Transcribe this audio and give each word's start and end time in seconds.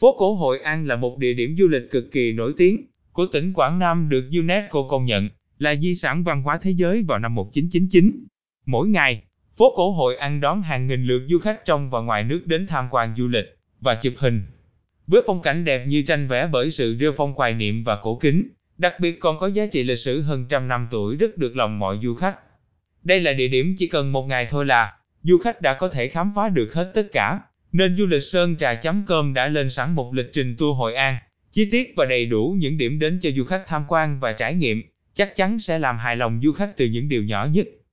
Phố 0.00 0.16
cổ 0.18 0.34
Hội 0.34 0.58
An 0.58 0.86
là 0.86 0.96
một 0.96 1.18
địa 1.18 1.32
điểm 1.32 1.56
du 1.58 1.68
lịch 1.68 1.90
cực 1.90 2.12
kỳ 2.12 2.32
nổi 2.32 2.54
tiếng 2.56 2.86
của 3.12 3.26
tỉnh 3.26 3.52
Quảng 3.52 3.78
Nam 3.78 4.08
được 4.08 4.24
UNESCO 4.38 4.82
công 4.88 5.04
nhận 5.04 5.28
là 5.58 5.76
di 5.76 5.94
sản 5.94 6.24
văn 6.24 6.42
hóa 6.42 6.58
thế 6.62 6.70
giới 6.70 7.04
vào 7.08 7.18
năm 7.18 7.34
1999. 7.34 8.24
Mỗi 8.66 8.88
ngày, 8.88 9.22
phố 9.56 9.72
cổ 9.76 9.90
Hội 9.90 10.16
An 10.16 10.40
đón 10.40 10.62
hàng 10.62 10.86
nghìn 10.86 11.04
lượt 11.04 11.22
du 11.28 11.38
khách 11.38 11.64
trong 11.64 11.90
và 11.90 12.00
ngoài 12.00 12.24
nước 12.24 12.42
đến 12.46 12.66
tham 12.66 12.88
quan 12.90 13.14
du 13.18 13.28
lịch 13.28 13.44
và 13.80 13.94
chụp 13.94 14.14
hình. 14.16 14.42
Với 15.06 15.22
phong 15.26 15.42
cảnh 15.42 15.64
đẹp 15.64 15.84
như 15.86 16.02
tranh 16.02 16.28
vẽ 16.28 16.48
bởi 16.52 16.70
sự 16.70 16.96
rêu 17.00 17.12
phong 17.16 17.32
hoài 17.32 17.54
niệm 17.54 17.84
và 17.84 17.98
cổ 18.02 18.16
kính, 18.16 18.48
đặc 18.78 18.94
biệt 19.00 19.20
còn 19.20 19.38
có 19.38 19.46
giá 19.46 19.66
trị 19.66 19.82
lịch 19.82 19.98
sử 19.98 20.22
hơn 20.22 20.46
trăm 20.48 20.68
năm 20.68 20.88
tuổi 20.90 21.16
rất 21.16 21.36
được 21.36 21.56
lòng 21.56 21.78
mọi 21.78 21.98
du 22.02 22.14
khách. 22.14 22.36
Đây 23.02 23.20
là 23.20 23.32
địa 23.32 23.48
điểm 23.48 23.74
chỉ 23.78 23.88
cần 23.88 24.12
một 24.12 24.26
ngày 24.26 24.46
thôi 24.50 24.66
là 24.66 24.96
du 25.22 25.38
khách 25.38 25.62
đã 25.62 25.74
có 25.74 25.88
thể 25.88 26.08
khám 26.08 26.32
phá 26.36 26.48
được 26.48 26.74
hết 26.74 26.90
tất 26.94 27.06
cả, 27.12 27.40
nên 27.76 27.96
du 27.96 28.06
lịch 28.06 28.22
Sơn 28.22 28.56
Trà 28.56 28.74
chấm 28.74 29.04
cơm 29.06 29.34
đã 29.34 29.48
lên 29.48 29.70
sẵn 29.70 29.94
một 29.94 30.14
lịch 30.14 30.32
trình 30.32 30.56
tour 30.58 30.78
Hội 30.78 30.94
An, 30.94 31.16
chi 31.52 31.68
tiết 31.70 31.92
và 31.96 32.04
đầy 32.04 32.26
đủ 32.26 32.56
những 32.58 32.78
điểm 32.78 32.98
đến 32.98 33.18
cho 33.22 33.30
du 33.36 33.44
khách 33.44 33.62
tham 33.66 33.84
quan 33.88 34.20
và 34.20 34.32
trải 34.32 34.54
nghiệm, 34.54 34.82
chắc 35.14 35.36
chắn 35.36 35.58
sẽ 35.58 35.78
làm 35.78 35.98
hài 35.98 36.16
lòng 36.16 36.40
du 36.44 36.52
khách 36.52 36.76
từ 36.76 36.86
những 36.86 37.08
điều 37.08 37.22
nhỏ 37.22 37.48
nhất. 37.52 37.66